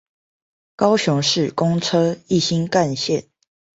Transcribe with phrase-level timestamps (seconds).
[0.75, 3.25] 高雄市公車一心幹線